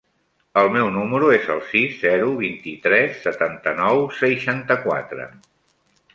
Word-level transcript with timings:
El 0.59 0.69
meu 0.77 0.87
número 0.95 1.29
es 1.35 1.45
el 1.55 1.61
sis, 1.73 1.93
zero, 2.05 2.31
vint-i-tres, 2.39 3.21
setanta-nou, 3.27 4.03
seixanta-quatre. 4.23 5.29